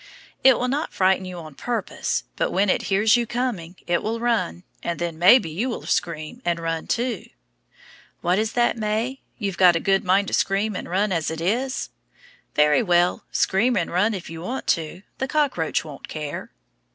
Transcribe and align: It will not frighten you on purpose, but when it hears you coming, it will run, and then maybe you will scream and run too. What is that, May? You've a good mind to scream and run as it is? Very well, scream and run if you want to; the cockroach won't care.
It 0.43 0.57
will 0.57 0.67
not 0.67 0.91
frighten 0.95 1.25
you 1.25 1.37
on 1.37 1.53
purpose, 1.53 2.23
but 2.35 2.49
when 2.49 2.71
it 2.71 2.81
hears 2.89 3.15
you 3.15 3.27
coming, 3.27 3.75
it 3.85 4.01
will 4.01 4.19
run, 4.19 4.63
and 4.81 4.97
then 4.97 5.19
maybe 5.19 5.51
you 5.51 5.69
will 5.69 5.85
scream 5.85 6.41
and 6.43 6.59
run 6.59 6.87
too. 6.87 7.27
What 8.21 8.39
is 8.39 8.53
that, 8.53 8.75
May? 8.77 9.21
You've 9.37 9.61
a 9.61 9.79
good 9.79 10.03
mind 10.03 10.27
to 10.29 10.33
scream 10.33 10.75
and 10.75 10.89
run 10.89 11.11
as 11.11 11.29
it 11.29 11.39
is? 11.39 11.91
Very 12.55 12.81
well, 12.81 13.25
scream 13.31 13.77
and 13.77 13.91
run 13.91 14.15
if 14.15 14.27
you 14.27 14.41
want 14.41 14.65
to; 14.69 15.03
the 15.19 15.27
cockroach 15.27 15.85
won't 15.85 16.07
care. 16.07 16.49